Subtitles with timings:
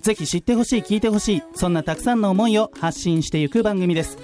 [0.00, 4.18] ぜひ知ってほしい聞いてほしいそんなたくさんの思いを発信していく番組です。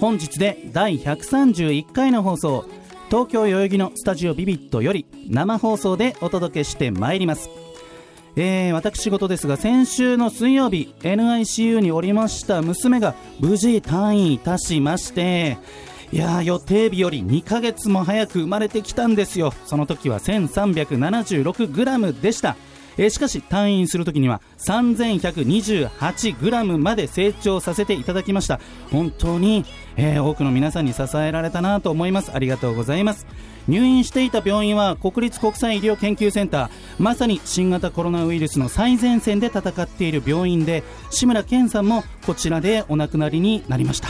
[0.00, 2.64] 本日で第131回の放送
[3.08, 7.50] 東京代々木のスタジオビビットより生放送でお届けしてまいります。
[8.36, 15.58] えー、私事ですが先週の水曜日 NICU におりました娘が無事退院いたしまして
[16.12, 19.52] いや予定日より2ヶ月も早く生まれてきたんですよ。
[19.66, 22.56] その時は 1376g でした。
[22.98, 28.60] えーしかし退院するときには 3128g まで成長させていただきました。
[28.90, 29.64] 本当に、
[29.96, 32.32] えー多くの皆さんに支えられたなと思います。
[32.34, 33.26] ありがとうございます。
[33.68, 36.70] 入院していた病院は国立国際医療研究センター。
[36.98, 44.08] まさに新型コロナウイルスの最前線で戦っている病院で志村けんさんもこちらでお亡くなりになりました。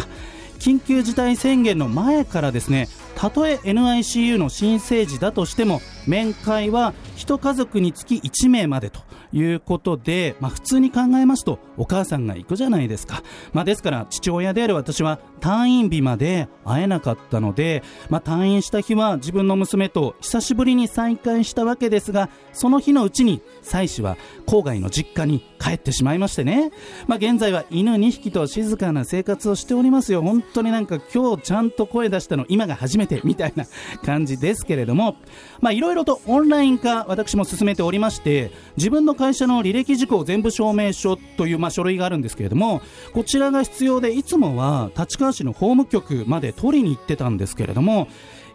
[0.58, 9.00] 緊急事態宣言の前からですねたとえ NICU の新生児だとしても面会は1家族につき1名までと
[9.32, 26.70] いうことで、まあ、普通に考えますとお母さんが行くじゃないですか、まあ、ですから父親である私は退院日まで会えなかったので、まあ、退院した日は自分の娘と久しぶりに再会したわけですがその日のうちに妻子は郊外の実家に帰ってしまいましてね、
[27.06, 30.22] まあ、現在は犬2匹と静かな生活をしておりますよ。
[30.22, 33.66] 本当になんか今日ちゃんと声出したの今が初めてみたいな
[34.04, 35.16] 感じですけれども。
[35.60, 48.08] まあいろいろとオンライン化私も進めておりまして自分の会社の履歴事項全部証明書というまあ書類があるんですけれどもこちらが必要でいつもは立川市の法務局まで取りに行ってたんですけれども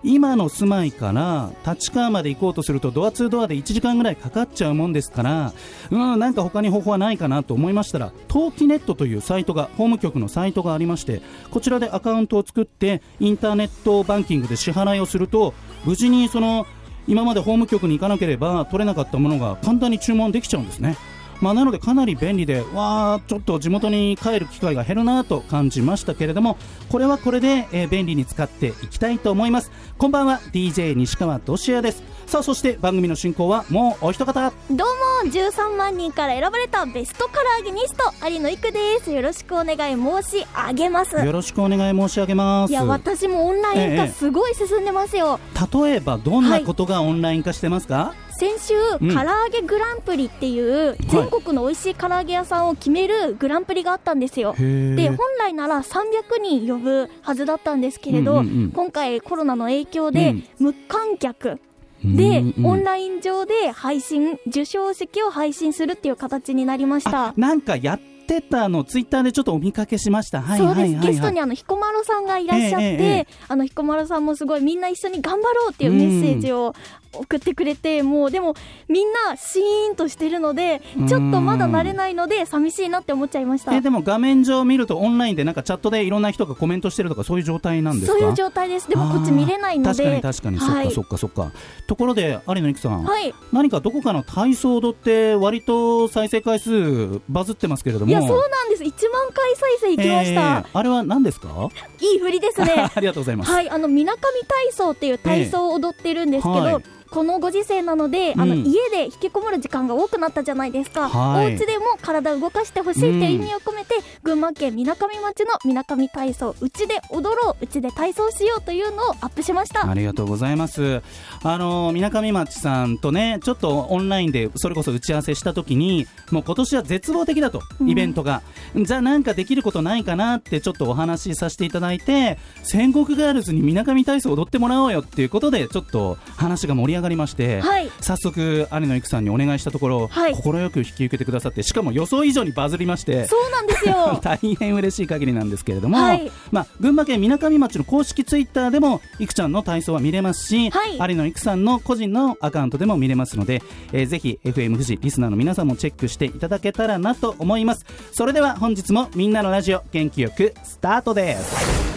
[0.03, 5.53] 今の住まいから立川まで行こうとするとドア2ドアで1時間ぐらいかかっちゃうもんですから
[5.91, 15.53] うんなんか他に方法はないかなと思いましたら登記ネットというサイトが法務局のサイトがありましてこちらでアカウントを作ってインターネットバンキングで支払いをすると
[15.85, 16.67] 無事にその
[17.07, 20.97] 今まで法務局に行かなければ取れなかったものが簡単に注文できちゃうんですね。
[21.43, 26.57] まあ、なのでかなり便利で、わー、ちょっと地元に帰る機会が減るなと感じましたけれども、
[26.89, 29.69] これはこれで、えー便利に使っていきたいと思います。
[29.97, 32.01] こんばんは、DJ 西川どしやです。
[32.27, 34.53] さあ、そして番組の進行はもうお一方。
[34.71, 42.71] どうも13万人から選ばれたベストカラーゲニスト有野育ですよろしくお願い申し上げますよろしくお願い申し上げます。
[42.71, 45.39] いや私もオンライン化ええすごい進んでますよ、
[45.83, 54.55] 例えばどんなことがオンライン化してますか、先週、うん唐揚げグランプリっていう全国の美味しい唐揚げ屋さんを決めるグランプリがあったんですよ。
[54.57, 58.71] で本来なら300人呼ぶはずだったんですけれど、うんうんうん。
[58.71, 60.43] 今回コロナの影響でうん。
[60.59, 61.59] 無観客
[62.03, 62.65] で、うんうん。
[62.65, 67.27] オンライン上で配信授賞式を配信するっていう形になりました。
[67.27, 70.41] あなんかやってたの、ツイッターでちょっとお見かけしました。
[70.41, 71.07] はいそうです、はいはい、はい。
[71.07, 76.73] ゲストにあの彦摩呂さんがいらっしゃって、ええええあの彦摩呂さんもすごいみんな一緒に頑張ろうっていうメッセージを
[77.13, 78.55] 送ってくれて、もうでも
[78.87, 83.73] みんなシーンとしてるのでちょっとまだ慣れないので寂しいなって思っちゃいました。
[83.75, 88.17] えでも画面上見るとオンラインでなんかチャットでいろんな人がコメントしてるとかそういう状態なんですか？
[88.19, 88.89] そういう状態です。
[88.89, 89.97] でもこっち見れないので。
[89.97, 90.91] 確かに確かに、はい。
[90.91, 91.51] そっかそっかそっか。
[91.87, 93.33] ところで有野由紀さん、はい。
[93.51, 98.11] 何かどこかの体操踊って割と再生回数バズってますけれども。
[98.11, 98.83] いやそうなんです。
[98.83, 101.69] 1万回再生いきました、えーあれは何ですか？
[102.01, 102.89] いい振りですね。
[102.95, 111.53] ありがとうございます、はい、あのみなかみ体操っていう体操を踊ってるんですけど、ええはいこのご時世なので、あのうん家で引きこもる時間が多くなったじゃないですか、はい。
[111.53, 119.87] お家でも体を動かしてほしいっていう意味を込めて、群馬県みなかみ町のみなかみ体操うちで踊ろううちで体操しようというのをアップしました。
[119.87, 121.03] ありがとうございます。
[121.43, 127.89] あのみなかみ町さんとね、ちょっとオンラインでそれこそ打ち合わせしたときに、もう今年は絶望的だと、うん。
[127.89, 128.41] イベントが。
[128.75, 137.91] じゃあなんかできることないかなってちょっとお話しさせていただいて、戦国ガールズにみなかみ体操踊ってもらおうよっていうことで、ちょっと話が盛り上がりまして、はい。
[138.01, 140.33] 早速、有野由紀さんにお願いしたところ、はい。
[140.33, 144.19] 快く引き受けてくださって、しかも予想以上にバズりまして、そうなんですよ。
[144.23, 146.31] 大変嬉しい限りなんですけれども、はい。
[146.51, 151.11] まあ、群馬県みなかみ町の公式ツイッターでもいくちゃんの体操は見れますし、はい。
[151.11, 153.61] 有野いくさんの個人のアカウントでも見れますので、
[153.91, 157.85] えーぜひ FM 富士リスナーの皆さんもチェックしていただけたらなと思います。
[158.11, 161.93] それでは本日もみんなのラジオ元気よくスタートです。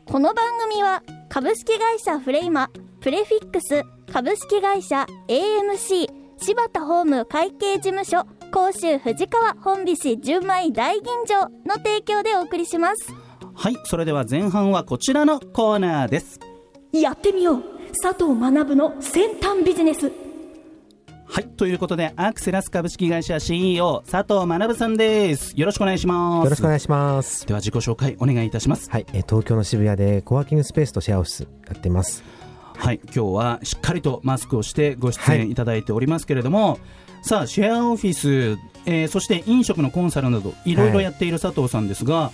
[0.06, 2.70] この番組は株式会社フレイマ
[3.02, 6.08] プレフィックス株式会社 AMC
[6.38, 13.12] 柴田ホーム会計事務所甲州藤川本菱純米大吟醸の提供でお送りします。
[13.54, 16.40] はいそれでは前半はこちらのコーナーです。
[16.92, 17.62] やってみよう。
[18.02, 20.10] 佐藤学の先端ビジネス
[21.32, 27.46] はいということでアクセラス株式会社 CEO 佐藤学さんですよろしくお願いしますよろしくお願いします。
[27.46, 32.24] では自己紹介お願いいたしますはい、えー東京の渋谷でコワーキングスペースとシェアオフィスやってます。
[32.76, 36.80] はい今日はしっかりとマスクをしてご出演いただいておりますけれども、
[37.22, 42.32] さあシェアオフィス、えーそして飲食のコンサルなどいろいろやっている佐藤さんですが、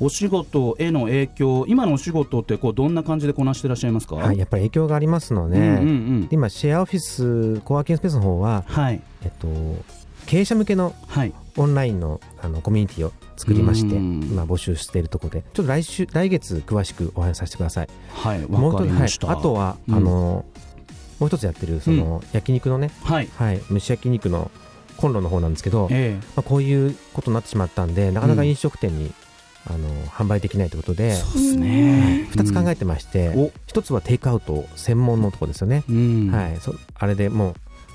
[0.00, 4.16] お仕事への影響今のお仕事ってこうどんな感じでこなしてらっしゃいますか？
[4.16, 5.80] はい、やっぱり影響がありますので、うんうんう
[6.24, 6.28] ん。
[6.30, 9.48] 今シェアオフィスコワーキングスペースの方は、はいえっと
[10.26, 11.32] 経営者向けのはい。
[11.56, 14.22] オンラインのあのコミュニティを作りまして、うん。
[14.24, 17.88] 今募集しているところで、ちょっと来週来月詳しくお話しさせてください。
[18.08, 19.94] はいもう一つわかりました、はい、あとは、うん。
[19.94, 20.44] あの
[21.20, 23.28] もう一つやってるその、焼肉のね、はい。
[23.36, 24.50] はい、蒸し焼肉の
[24.96, 29.12] コンロの方なんですけど、えまあ、こういうことになってしまったんでなかなか飲食店に、
[29.66, 32.28] あの販売できないということでえそうですね。
[32.32, 33.50] 2つ考えてまして、お。
[33.66, 36.30] 一つはテイクアウト専門のところですよね、うん。
[36.30, 37.50] はい、そあれでも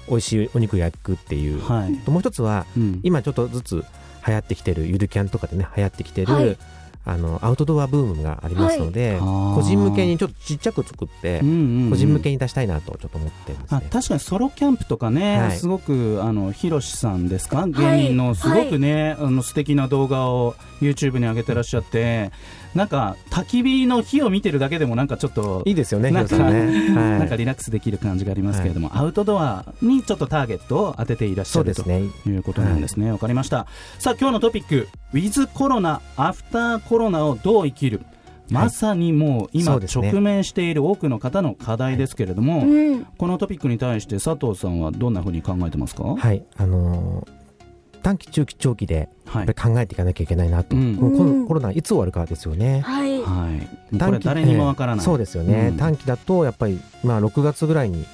[0.07, 1.95] う美味しいお肉焼くっていう、はい。
[1.99, 2.99] ともう一つはうん。
[3.03, 3.85] 今ちょっとずつ
[4.25, 6.57] 流行ってきてるゆるキャンとかでね流行ってきてる、はい
[7.05, 9.19] あのアウトドアブームがありますので、はい。
[9.55, 11.89] 個人向けにちょっとちっちゃく作って、うんうんうん。
[11.89, 13.81] 個人向けに出したいなとちょっと思ってるんですね。
[13.87, 15.51] あ確かにソロキャンプとかね、はい。
[15.53, 17.65] すごくあのヒロシさんですか？
[17.67, 22.31] 芸人のすごくね、あの素敵な動画を YouTube に上げてらっしゃって
[22.75, 26.43] なんか焚き火の火を見てるだけでもなんかちょっといいですよね、ヒなんかね。
[26.43, 26.49] は
[27.15, 32.33] いなんかリラックスできる感じがありますけれども、アウトドアにちょっとターゲットを当てていらっしゃるとそうですね。
[32.33, 33.11] いうことなんですね。
[33.11, 33.67] わ、かりました。
[33.97, 38.01] さあ、今日のトピック、ウィズコロナ、アフターコロナをどう生きる
[38.51, 46.03] まさにもう今直面している多くの方の課題ですけれども、うんこのトピックに対して佐藤さんはどんなふうに考えてますか？
[46.03, 47.38] はい、あのー
[48.01, 49.45] 短期、中期、長期ではい。
[49.45, 50.97] やっぱり考えていかなきゃいけないなと、うん。
[50.97, 52.81] このコロナいつ終わるかですよね。
[52.81, 53.21] はい。
[53.21, 53.95] はい。
[53.95, 54.99] もうこれ誰にもわからない。
[54.99, 55.77] ええそうですよね、うん。
[55.77, 58.05] 短期だとやっぱり、まあ、6月ぐらいに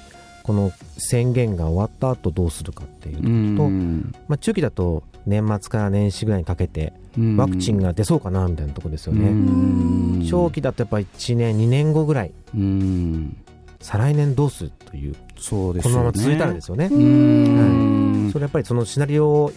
[0.42, 4.14] この宣言が終わった後どうするかっていううと、ん。
[4.28, 7.36] まあ、中期だと年末から年始ぐらいにかけてうん。
[7.36, 10.26] ワクチンが出そうかなみたいなところですよね、うん。
[10.28, 12.32] 長期だとやっぱり1年2年後ぐらい。
[12.54, 13.36] うん。
[13.80, 15.94] 再来年どうするというそうですよね。
[15.94, 18.30] このまま続いたらですよね、うん。
[18.32, 19.52] それやっぱりそのシナリオを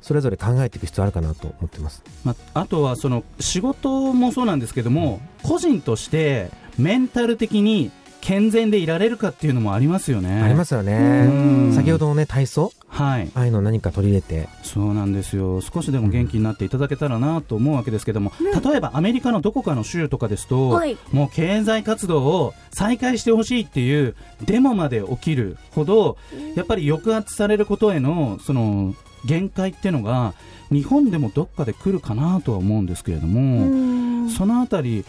[0.00, 2.02] それぞれ考えていく必要あるかなと思ってます。
[2.24, 7.90] まあ、あとはその仕事もそうなんですけども個人としてメンタル的に
[8.20, 10.42] 健全でいられるかっていうのもありますよね。
[10.42, 11.26] ありますようね
[11.68, 11.72] ん。
[11.72, 12.72] 先ほどのね体操？
[12.88, 13.30] はい。
[13.34, 14.48] ああいうの何か取り入れて。
[14.64, 15.60] そうなんですよ。
[15.60, 20.98] 少しでも元気になっていただけたらなと思うわけですけども、例えばアメリカのどこかの州とかですと、はい。
[21.12, 26.16] もう経済活動を再開してほしいっていうデモまで起きるほど
[26.56, 28.94] やっぱり抑圧されることへのその
[29.24, 30.34] 限界っていうのが
[30.70, 34.30] 日本でもどっかで来るかなとは思うんですけれども、うん。
[34.30, 35.04] そのあたり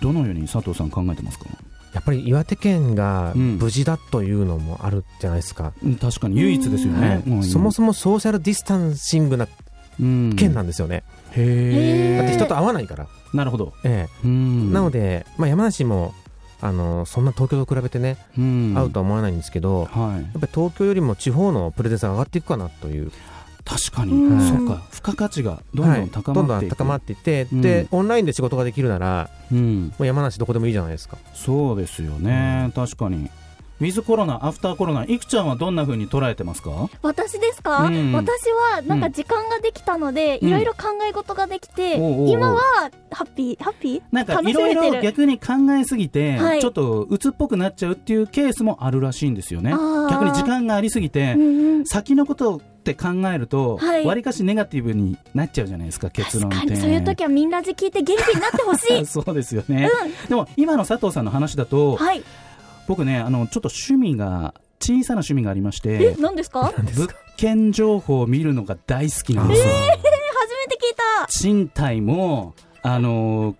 [0.00, 1.46] どのように佐藤さん考えてますか？
[1.94, 3.58] やっぱり岩手県がうん。
[3.58, 9.46] 無事だというのもあるじゃないですか、うん確かに唯一ですよね、はいそもそもソーシャルディスタンシングな
[9.98, 11.02] も県なんですよね、
[11.32, 14.68] へえだって人と会わないから、なるほど、えうん。
[14.70, 16.14] えなので、まあ、山梨も
[16.60, 18.74] あのそんな東京と比べてね、うん。
[18.74, 20.22] 会うとは思わないんですけど、はい。
[20.22, 23.12] やっぱり東京よりも地方のプレゼンスが上がっていくかなという、
[23.64, 24.40] 確かに、うん。
[24.48, 24.82] そうか。
[24.90, 27.16] 付加価値がどんどん高まっていく、どん高まってい。
[27.16, 27.60] って、うん。
[27.60, 31.16] でオンラインで仕事ができるならうん、もう山梨どこでもいいじゃないですか。
[31.34, 33.30] そうですよね、確かに
[33.80, 36.90] ウィズコロナアフターコロナいくちゃんはどんな風に捉えてますか？
[37.00, 38.12] 私ですか、うん。
[38.12, 40.48] 私はなんか時間ができたので、うん。
[40.48, 42.28] いろいろ考え事ができて、おうおうおう。
[42.30, 42.60] 今は
[43.12, 44.02] ハッピーハッピー？
[44.10, 46.60] なんか楽いろいろ逆に考えすぎて、はい。
[46.60, 49.70] ちょっと鬱っぽくなっちゃうっていうケースもあるらしいんですよね。
[50.10, 51.86] 逆に時間がありすぎて、うんうん。
[51.86, 54.04] 先のことって考えるとはい。
[54.04, 56.74] わり、かしネガティブになっちゃうじゃないですか結論って。
[56.74, 59.06] そういう時はみんなで聞いて元気になってほしい。
[59.06, 59.88] そうですよね、
[60.28, 62.24] でも今の佐藤さんの話だと、はい
[62.88, 66.72] 僕ねあのちょっと趣味が小さな趣味がありましえて何ですか？
[66.76, 71.26] え物件情報を見るのが大好きなんですよ、初めて聞いた。
[71.28, 73.54] 賃貸もあの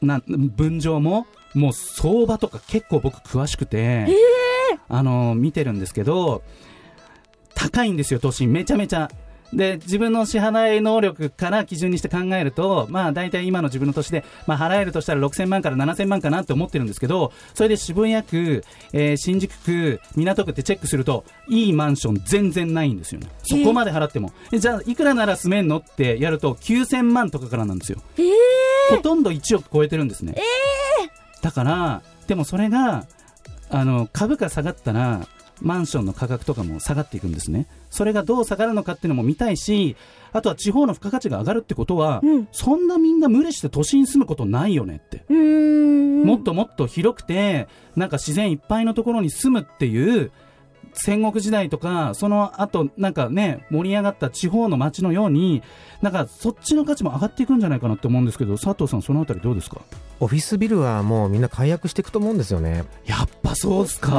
[0.00, 4.06] な分譲ももう相場とか結構僕詳しくて、
[4.88, 6.42] あの見てるんですけど
[7.54, 8.50] 高いんですよ都心。
[8.52, 9.10] めちゃめちゃ
[9.52, 23.28] で自分の支払い能力から基準にして考えると、まあ、大体今の自分の年で、まあ、払えるとしたら6000万から7000万かなって思ってるんですけどそれで渋谷区、えー新宿区、港区ってチェックするといいマンション全然ないんですよね。
[23.44, 24.32] そこまで払っても。
[24.52, 27.98] えじゃあいくらなら住めんのってやると9000万とかからなんですよ。
[28.18, 30.34] えー、ほとんど1億超えてるんですね。
[31.40, 33.06] だから、でもそれが、
[33.68, 35.26] あの、株価下がったら、
[35.62, 37.66] マンションの価格とかも下がっていくんですね。
[37.90, 39.96] それがどう下がるのかっていうのも見たいし、
[40.32, 45.24] あとは地方の付加価値が上がるってことは、うんそんなみんな無理して都心に住むことないよねって。
[45.32, 50.30] もっともっと広くて、なんか自然いっぱいのところに住むっていう、
[50.94, 55.62] 戦国時代とか、その後、なんかね、盛り上がった地方の街のように、
[56.02, 59.80] なんかそっちの価値も上がっていくんじゃないかなって思うんですけど、佐藤さん、そのあたりどうですか？
[60.22, 62.84] オフィスビルはもうみんな解約していくと思うんですよね。
[63.06, 64.16] やっぱそうですはいか。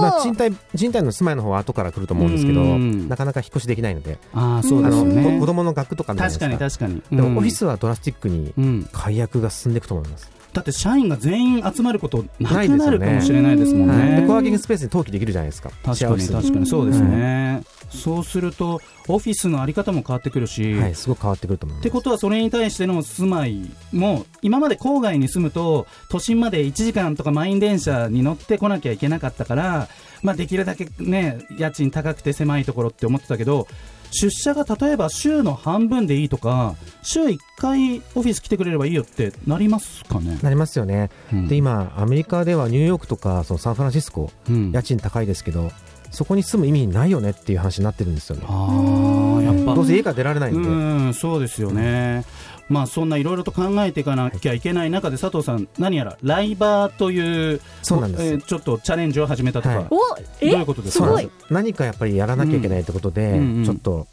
[0.00, 5.34] まあ、賃貸賃貸の住まいの方は後から来ると思うんですけど、うんなかなか引っ越しできないので、ああ、そうあのですね。
[5.34, 6.40] こ子供の学とか確か。
[6.40, 7.02] かに確かに。
[7.10, 10.30] でもオフィス、スはドラスティックにうん、解約が進んでいくと思います。
[10.54, 14.26] だって社員が全員集まることなくなるかもしれないですもんはい、でね。
[14.26, 15.70] コワーキングスペースに登記できるじゃないですか。
[15.84, 17.62] 確かに確かにそうですね。
[17.90, 21.86] そうすると、オフィスのあり方も変わってくるし、はい、すごく変わってくると思います。
[21.86, 29.88] ってことはそれに対しての住まいも今まで郊外に住むと都心まで1時間とか満員電車に乗ってこなきゃいけなかったから、
[30.22, 33.66] まあ、できるだけね家賃高くて狭いところって思ってたけど
[34.12, 41.10] 出社が例えば週の半分でいいとか週1回オフィス来てくれればいいよってなりますかね、なりますよね。
[41.32, 45.72] うんで、今、アメリカではニューヨークとかそのサンフランシスコ、うん家賃高いですけど、
[46.10, 48.44] そこに住む意味ないよねっていう話になってるんですよね。
[48.46, 50.68] あーやっぱどうせ家から出られないんで。
[50.68, 52.24] うんそうですよね、
[52.68, 59.86] まあそんないろいろと考えていかなきゃいけない中で佐藤さん何やらライバーというそうなんですえーちょっとチャレンジを始めたとか、はい。
[59.86, 61.06] おどうえいうことですか？
[61.50, 63.38] 何かやっぱりやらなきゃいけないってことで、うん。
[63.38, 63.64] うんうん。
[63.64, 64.06] ちょっと、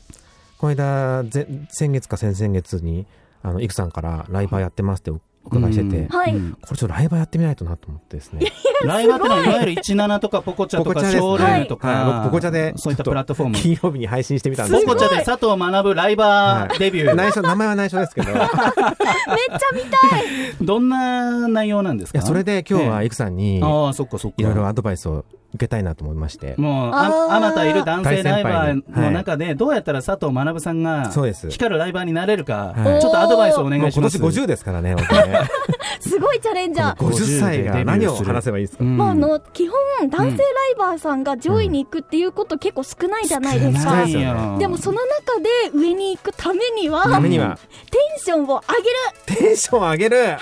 [0.57, 3.05] この間、ぜ先月か先々月に、
[3.43, 6.07] あの、イクさんからライバーやってますってお伺いしてて、うん。
[6.07, 6.35] はい。
[6.35, 6.51] うん。
[6.61, 8.51] これちょっとライバーやってみないとなと思ってですね。
[8.85, 9.47] ライバーってのはい。
[9.47, 11.21] わゆる17とかポコチャとかポコチャです。
[11.21, 12.25] ショールームとか、はい。
[12.25, 13.55] ポコチャでそういったプラットフォーム。
[13.55, 14.93] 金曜日に配信してみたんですけど。
[14.93, 18.55] ポコチャで佐藤学ぶライバーデビュー、内緒、名前は内緒ですけど、い めっちゃ
[19.73, 20.23] 見たい。
[20.61, 22.19] どんな内容なんですか？
[22.19, 24.35] や、それで今日はえイクさんにえ、ああそっかそっか。
[24.37, 26.55] いろいろアドバイスを受けたいなと思いまして。
[26.57, 31.49] もうあまたいる男性ライバーの中でどうやったら佐藤学さんがそうです。
[31.49, 33.01] 光るライバーになれるか、はい。
[33.01, 35.39] ちょっとアドバイスをお願もう今年いします50ですからね、僕ね。
[35.99, 36.95] すごいチャレンジャー。
[36.95, 38.83] この50歳が何を話せばいいですか？
[38.83, 38.97] うん。
[38.97, 39.77] まあ、あの基本
[40.09, 40.37] 男性ライ
[40.77, 44.57] バーさんが上位に行くっていうこと結構少ないじゃないですか、少ないよ。
[44.59, 47.57] でもその中で上に行くためにはためには、
[47.91, 48.45] テンションを
[49.25, 49.41] 上げる。
[49.47, 50.17] テンション上げる。
[50.17, 50.37] はい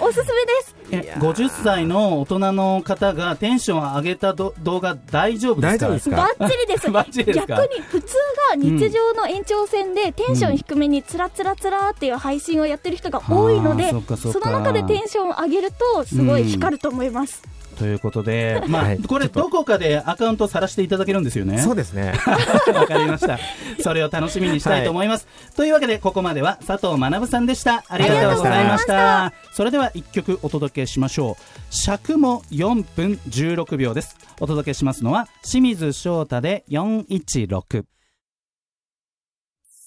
[0.00, 5.86] おすすめですえ50歳の大人の方がテンションを上げたど動画大丈夫ですか？
[5.86, 6.16] 大丈夫ですか？
[6.16, 7.56] バッチリです バッチリですか？
[7.56, 8.14] 逆に普通
[8.50, 17.42] が日常の延長線でテンション低めにつらつらつらっていう配信をやってる人が多いので、あーその中でテンションを上げるとすごい光ると思います、
[17.74, 22.14] ということで、 まあはいこれどこかでアカウントを晒していただけるんですよねそうですね。
[22.74, 23.38] わかりました。
[23.82, 25.26] それを楽しみにしたいと思います。
[25.56, 27.84] というわけで、ここまでは佐藤学さんでした。
[27.88, 29.32] ありがとうございました。
[29.52, 31.74] それでは一曲お届けしましょう。
[31.74, 34.16] 尺も4分16秒です。
[34.40, 37.84] お届けしますのは、清水翔太で416。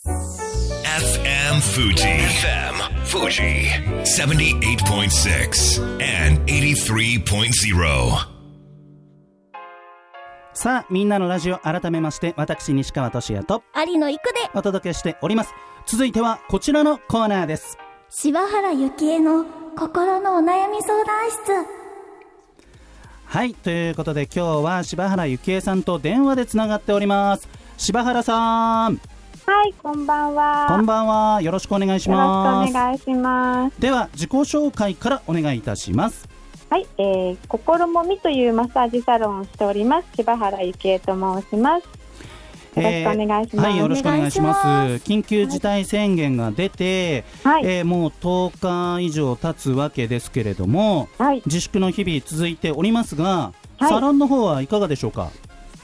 [0.06, 2.04] FM Fuji.
[2.04, 3.70] FM Fuji.
[4.04, 8.38] 78.6 and 83.0.
[10.54, 15.54] さあ、みんなのラジオ改めまして、私、西川俊也と有野育でお届けしております。
[15.86, 17.78] 続いては、こちらのコーナーです。
[18.10, 19.46] 柴原幸恵の
[19.78, 21.38] 心のお悩み相談室
[23.26, 27.48] はい、ということで今日は柴原幸恵さんと電話でつながっております。
[27.78, 29.00] 柴原さん、
[29.50, 30.66] はい、こんばんは。
[30.68, 31.42] こんばんは。
[31.42, 32.68] よろしくお願いしよろます。
[32.68, 33.80] しくお願いします。
[33.80, 36.28] では自己紹介からお願いいたします。
[36.70, 40.08] はい、えー、心もみというマッサージサロンをしております。
[40.18, 41.88] 柴原幸恵と申します。
[42.78, 43.68] よろしくお願いします。
[43.70, 44.60] はい、よろしくお願いします。
[45.10, 55.30] 緊急事態宣言が出て、はい、えーもう10日以上経つわけですけれども、はい、自粛の日々続いておりますが、はいサロンの方はいかがでしょうか？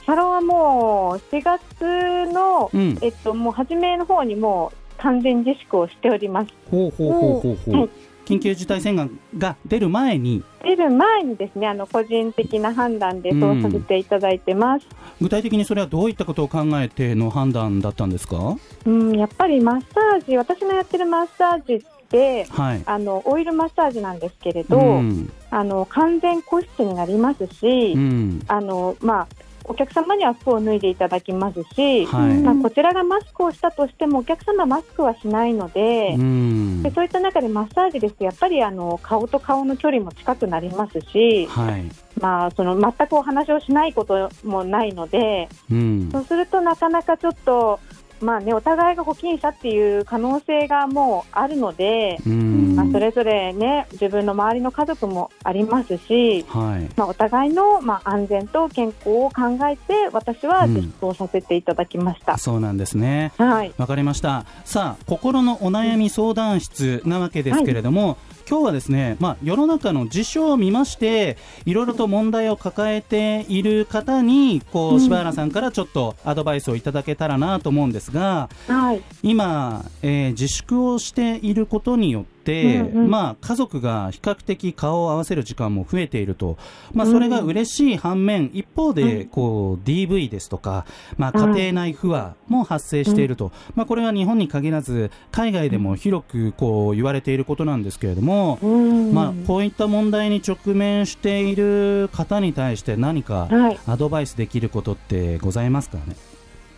[0.06, 6.50] サロンはもう4月の、うんえっともう初めの方にもう完全自粛をしております。
[6.70, 7.80] ほうほうほうほうほう。
[7.80, 7.90] はい
[8.24, 14.86] 緊急事態宣言が出る前に出る前にですね、あの個人的な判断でそうさせていただいてます。
[15.20, 18.56] 具体的にそれはどういったことを考えての判断だったんですか？
[18.86, 22.46] うん、やっぱりマッサージ、私のやってるマッサージって。
[22.48, 22.82] はい。
[22.86, 29.28] あのオイルマッサージなんですけれど、うん、あの完全個室になりますし、うん、あのまあ、
[29.64, 32.34] お客様には服を脱いでいただきますし、はい。
[32.38, 41.84] まあ、こちらがマスクをしたとしてもお客様はマスクはしないので,、うんで、そういった中でマッサージですとやっぱりあの顔と顔の距離も近くなりますし、はい。
[42.20, 46.08] まあ、その全くお話をしないこともないのでうん。
[46.12, 47.80] そうするとなかなかちょっと、
[48.20, 52.18] まあね、お互いが保菌者っていう可能性がもうあるので。
[52.26, 56.90] うんまあ、それぞれね自分の周りの家族もありますし、はい。
[56.96, 62.38] まあ、お互いの、まあ、安全と健康を考えて私は実装させていただきました。
[62.38, 63.32] そうなんですね。
[63.38, 63.72] はい。
[63.76, 64.44] わかりました。
[64.64, 68.16] さあ心のお悩み相談室なわけですけれども、
[68.48, 79.02] 今日はですね、まあ、世の中の事象を見ましていろいろと問題を抱えている方にこう柴原さんからちょっとアドバイスをいただけたらなと思うんですがはい。
[79.22, 83.10] 今、えー自粛をしていることによって、うんうん。
[83.10, 86.56] まあ、家族が比較的顔を合わせる時間も増えていると、
[86.92, 90.84] まあ、それが嬉しい反面、一方でこう DV ですとか、
[91.16, 99.12] まあ、家庭内不和も発生していると、まあ、これは日本に限らず海外でも広くこう言われていることなんですけれども、うん。
[99.14, 103.78] まあ、こういった問題に直面している方に対して何かはい。
[103.86, 106.16] アドバイスできることってございますかね？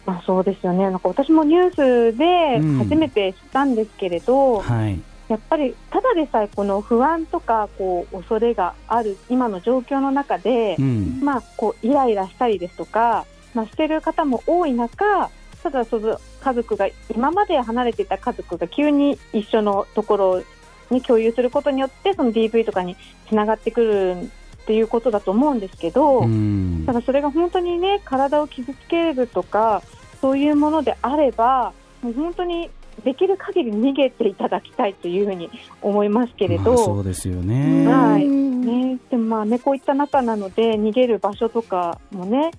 [0.04, 0.84] まあ、そうですよね。
[0.84, 2.78] なんか私もニュースでうん。
[2.78, 11.20] 初めて知ったんですけれど、はいやっぱりただでさえこの不安とかこう恐れがある今の状況の中でう、ん。
[11.22, 15.30] まあ、こうイライラしたりですとか、まあ、してる方も多い中
[15.62, 20.42] ただその家族が今まで離れていた家族が急に一緒のところ
[20.90, 22.96] に共有することによってその DV とかに
[23.28, 24.16] つながってくる
[24.62, 26.84] っていうことだと思うんですけど、うん。
[26.86, 29.82] ただそれが本当にね体を傷つけるとか
[30.20, 32.70] そういうものであればもう本当に
[33.04, 35.50] できる限り逃げていただきたいというふうに
[35.82, 37.86] 思いますけれど、まあそうですよね。
[37.86, 38.26] はい。
[38.26, 42.50] うんね、でもまあねこういった中なので逃げる場所とかもね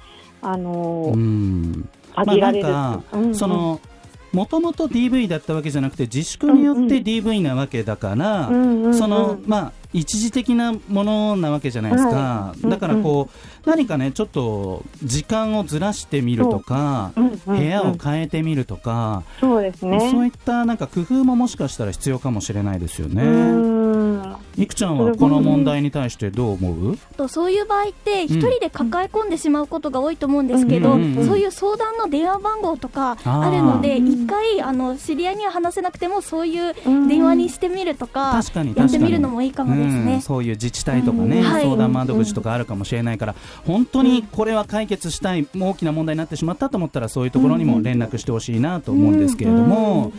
[0.41, 1.89] あのーうん。
[2.15, 3.35] 限られる、まあうんうん。
[3.35, 3.79] その
[4.31, 8.93] もともと DV だったわけじゃなくて自粛によって DV なわけだから、うんうんうん。
[8.93, 12.69] そのまあ一時的なものなわけじゃないですか、はい。
[12.69, 13.29] だからこ
[13.65, 17.21] う、何かねちょっと時間をずらしてみるとか、う。
[17.21, 17.57] んうんうん。
[17.57, 19.99] 部屋を変えてみるとか、そうですね。
[20.11, 23.76] そういったなんか工夫ももしかしたら必要かもしれないですようね。
[24.07, 24.35] ん。
[24.57, 26.97] いくちゃんはこの問題に対してどう思う？
[27.15, 36.73] とそういう場合って一人で抱え込んでしまうことが多いと思うんですけど、うんうんうんそういう相談の電話番号とかあるのでうん一回あの知り合いには話せなくてもそういう
[37.07, 40.05] 電話にしてみるとか確かにやってみるのもいいかもですうん。
[40.05, 40.21] ね。
[40.21, 50.11] そういう自治体とかね、相談窓口とかあるかもしれないから、本当にこれは解決したい、大きな問題になってしまったと思ったら、そういうところにも連絡してほしいなと思うんですけれども、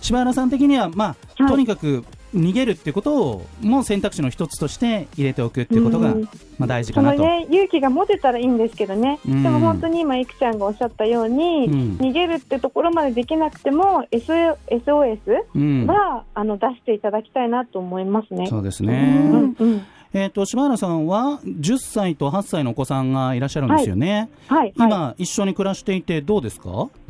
[0.00, 1.50] 柴原さん的には、まあ、はい。
[1.50, 2.04] とにかく
[2.34, 6.22] 逃げるってことを、もう選択肢の一つとして入れておくっていうことが、うん。
[6.58, 7.22] まあ、大事かなと。
[7.22, 9.42] ね勇気が持てたらいいんですけどね、うん。
[9.42, 11.96] でも本当に今、いくちゃんがおっしゃったように、うん。
[12.00, 15.18] 逃げるってところまでできなくても、SO SOS
[15.54, 15.86] うん。
[15.86, 18.46] は、あの出していただきたいなと思いますね。
[18.48, 19.02] そうですうね。
[19.02, 19.82] んうん。
[20.12, 24.30] えっ、と、柴原さんは10歳と8歳のお子さんがいらっしゃるんですよね。
[24.46, 26.70] はい、今、は一緒に暮らしていてどうですか？
[26.70, 27.05] い、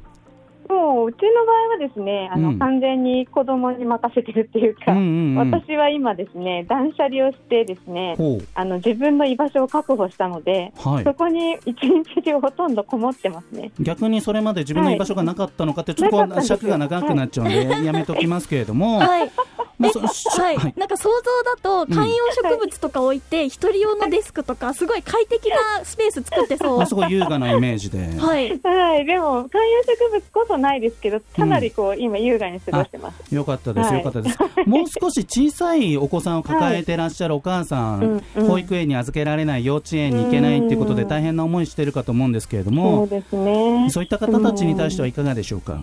[0.68, 5.52] もううちの場合はですね、あの、うん完全に子供に任せてるっていうか、うんうんうん。
[5.52, 10.88] 私は今ですね、断捨離をしてですね、ほあの自分の居場所を確保したので、う。
[10.88, 11.14] はいそ。
[11.14, 13.70] こに一日中ほとんどこもってますね。
[13.80, 19.30] 逆にそれまで自分の居場所がなかったのかって、ちょっとこ尺が長くなっちゃうんで、やめときますけれども、はい、
[19.78, 19.98] まあ
[20.42, 22.14] はいなんか想像だと観葉
[22.50, 26.80] 植物とか置いて一人用のデスクとかすごい快適なスペース作ってそう。
[26.80, 27.98] あそこ優雅なイメージで。
[28.18, 28.58] はい。
[28.62, 33.34] はい、でも観葉植物こそないですけど、かなりこう、今優雅に過ごしてます。
[33.34, 34.38] よかったです、はいよかったです。
[34.66, 43.90] もう少し小さいお子さんを抱えてらっしゃるお母さん、うんうん保育園に預けられない、幼稚園に行けないっていうことで大変な思いしてるかと思うんですけれどそうも、ですね。
[43.90, 45.80] そういった方たちに対してはいかがでしょうか？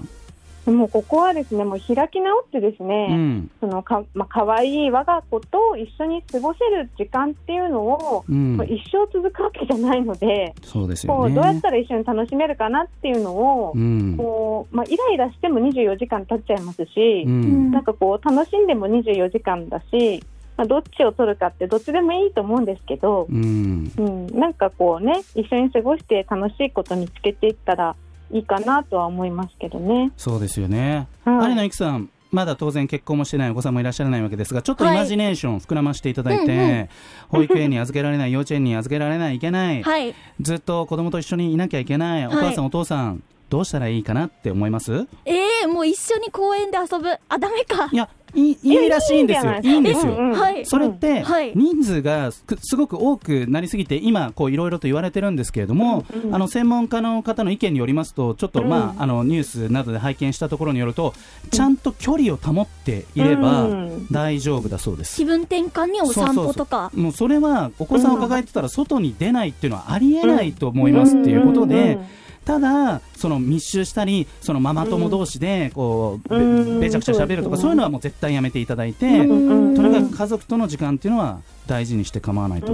[0.71, 3.51] もうここはですね、もう開き直ってですね、うん。
[3.59, 11.19] そのか、まあ、可愛い我が子と一緒に過ごせる時間っていうのを、うんまあ、一生続くわけじゃないので、そうですよね。
[11.19, 14.15] こうどうやったら一緒に楽しめるかなっていうのを、うん。
[14.17, 17.71] こうまあ、イライラしても24時間経っちゃいますし、うん。
[17.71, 20.23] なんかこう楽しんでも24時間だし、
[20.55, 23.91] まあ、どっちを取るかってどっちでもいいと思うんですけど、うん。
[23.97, 27.95] うん、なんかこうね一緒に過ごして楽しいこと見つけていったら
[28.33, 30.11] いいかなとは思いますけどね。
[30.17, 31.07] そうですよね。
[31.23, 36.89] はい有野育さん、まだ当然結婚もしてないお子さんもいらっしゃらないわけですが、ちょっとイマジネーション膨らましていただいて、うんうん
[37.29, 40.15] 保育園に預けられない、幼稚園に預けられない、いけない、はい。
[40.41, 45.07] ずっと子供と一緒にいなきゃいけない、お母さん、お父さん、どうしたらいいかなって思います？
[45.25, 47.11] ええもう一緒に公園で遊ぶ。
[47.29, 47.95] あ、ダメかい。
[47.95, 49.53] や、いいいいらしいんですよ。
[49.61, 50.17] いいんですよ。
[50.65, 51.53] それってはい。
[51.55, 61.13] 人数がすすごく多くなりすぎて今こういろいろと言われてるんですけれども、あの専門家の方の意見によりますとちょっとまああのニュースなどで拝見したところによると
[61.51, 64.07] ちゃんと距離を保っていればうん。
[64.11, 65.17] 大丈夫だそうです。
[65.17, 66.91] 気分転換にお散歩とか。
[66.95, 71.99] もうそれはお子さんを抱えてたら外に出ないっていうのはありえないと思いますっていうことで、
[72.45, 76.79] ただその密集したりそのママ友同士でこう、うん。
[76.79, 82.73] べべちゃくちゃ喋るとかそうそういうのはもう絶対やめていただいて、うんとにかく家族との時間っていうのは大事にして構わないと、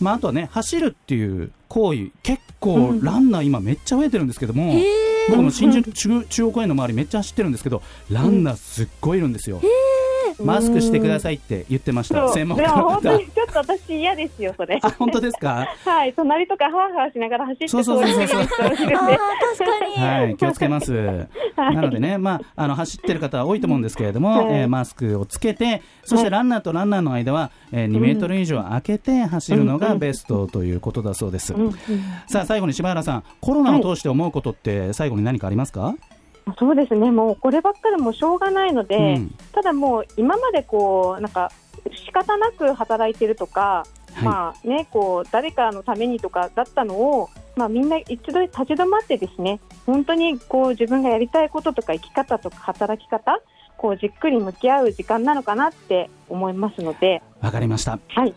[0.00, 3.00] まあ、あとはね走るっていう行為結構うん。
[3.02, 4.84] ランナー今めっちゃ増えてるんですけども、へ
[5.30, 9.60] 僕も新宿中中央公園の周りめっちゃ走ってるんですけどランナーすっごいいるんですよ、
[10.44, 12.28] マスクしてくださいって言ってました。
[12.28, 12.82] 専門で家の方。
[12.82, 14.78] も本当にちょっと私嫌ですよ、それ。
[14.82, 15.66] あ本当ですか？
[15.84, 18.38] はい、隣とかハーハーしながら走ってそうそうそうそう。
[19.96, 20.92] はい、気をつけます。
[21.56, 31.52] なのでね、まあ、あの走ってる方は多いと思うんですけれども、はいえーマスクをつけて、そしてランナーとランナーの間は、えー2メートル以上空けて走るのがベストということだそうです。
[31.54, 31.74] うんうん。
[32.26, 35.94] さあ、最後に柴原さん、コロナを通して思うことって、最後に何かありますか、
[36.58, 41.50] そうですね、もうこればっかりもうしょうがないので、うんただもう今までこうなんか
[41.90, 43.84] 仕方なく働いてるとか、
[44.14, 53.40] はいまあね、こう誰かのためにとかだったのを、まあ、みんな一度立ち止まってですね本当にこう自分がやりたいこととか生き方とか働き方
[53.76, 57.98] こうじっくり向き合う時間なのかなって思いますので、わかりました。
[58.06, 58.34] はい、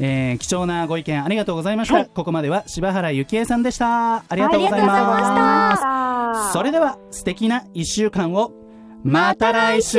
[0.00, 1.94] えー貴重なご意見ありがとうございました。
[1.94, 4.16] はいここまでは柴原幸恵さんでした。
[4.16, 5.74] ありがとうございま。
[5.76, 8.52] したそれでは素敵な1週間を
[9.02, 9.98] また来週。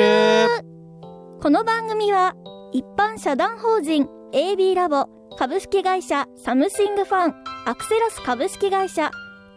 [1.41, 2.35] この番組は
[2.71, 5.07] 一般社団法人 AB ラボ
[5.39, 7.35] 株式会社サムシングファン
[7.65, 9.09] アクセラス株式会社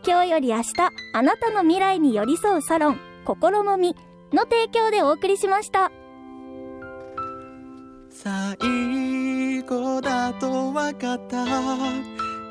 [0.07, 0.73] 今日より明日
[1.13, 3.95] あなたの未来に寄り添うサロン心もみ
[4.33, 5.93] の提供でお送りしました。
[8.09, 8.57] 最
[9.63, 11.45] 後だと分かった。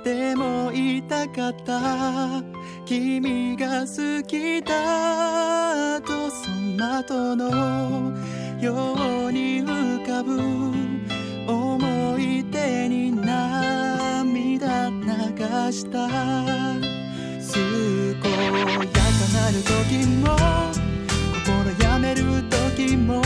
[0.04, 2.44] でも言いたかった
[2.86, 8.12] 君が好きだとその後の
[8.60, 8.96] よ
[9.28, 10.38] うに浮かぶ
[11.48, 16.10] 思い出に涙流した
[17.54, 17.62] 健
[18.12, 18.28] やか
[19.34, 20.36] なる時も
[21.46, 21.48] 心
[21.90, 22.24] やめる
[22.76, 23.22] 時も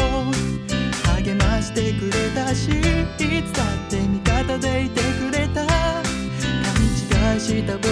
[1.15, 5.65] 励ましてくれたしいつだって味方でいてくれた。
[5.65, 7.87] 勘違いした僕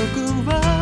[0.49, 0.74] は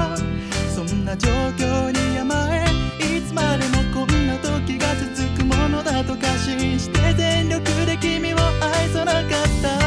[0.85, 2.65] そんな状況に甘え
[2.99, 9.23] いつまでもこんな時が続くものだと過信して全力で君を愛さなかっ
[9.61, 9.79] た。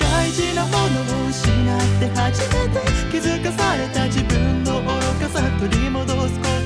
[0.00, 2.80] 大事なものを失って初めて
[3.12, 4.88] 気づかされた自分の愚
[5.20, 6.57] かさ取り戻すこと。